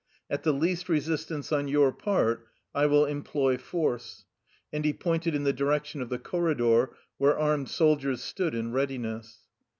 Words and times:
At 0.31 0.41
the 0.41 0.51
least 0.51 0.89
resistance 0.89 1.51
on 1.51 1.67
your 1.67 1.91
part 1.91 2.47
I 2.73 2.87
will 2.87 3.05
employ 3.05 3.59
force,'' 3.59 4.25
and 4.73 4.83
he 4.83 4.93
pointed 4.93 5.35
in 5.35 5.43
the 5.43 5.53
direction 5.53 6.01
of 6.01 6.09
the 6.09 6.17
corridor 6.17 6.95
where 7.19 7.37
armed 7.37 7.69
soldiers 7.69 8.23
stood 8.23 8.55
in 8.55 8.71
readiness. 8.71 9.41